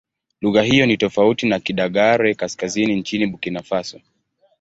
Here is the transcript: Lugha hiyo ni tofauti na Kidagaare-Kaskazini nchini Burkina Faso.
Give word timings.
Lugha 0.41 0.61
hiyo 0.63 0.85
ni 0.85 0.97
tofauti 0.97 1.47
na 1.47 1.59
Kidagaare-Kaskazini 1.59 2.95
nchini 2.95 3.27
Burkina 3.27 3.63
Faso. 3.63 4.01